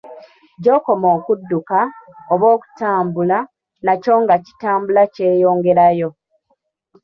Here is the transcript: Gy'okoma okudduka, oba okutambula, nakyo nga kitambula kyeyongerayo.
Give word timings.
Gy'okoma 0.63 1.07
okudduka, 1.17 1.79
oba 2.33 2.45
okutambula, 2.55 3.39
nakyo 3.85 4.13
nga 4.23 4.35
kitambula 4.45 5.01
kyeyongerayo. 5.13 6.09